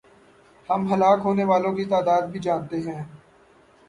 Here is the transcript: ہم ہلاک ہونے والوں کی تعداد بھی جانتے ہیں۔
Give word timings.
ہم 0.69 0.81
ہلاک 0.93 1.19
ہونے 1.25 1.43
والوں 1.43 1.73
کی 1.73 1.85
تعداد 1.85 2.21
بھی 2.21 2.39
جانتے 2.39 2.77
ہیں۔ 2.81 3.03